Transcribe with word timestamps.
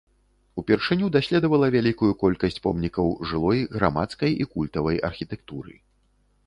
Упершыню 0.61 1.09
даследавала 1.15 1.67
вялікую 1.75 2.09
колькасць 2.23 2.57
помнікаў 2.65 3.13
жылой, 3.33 3.59
грамадскай 3.77 4.31
і 4.43 4.53
культавай 4.57 5.01
архітэктуры. 5.13 5.73